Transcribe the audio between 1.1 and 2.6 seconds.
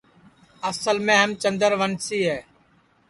ہم چندروسی ہے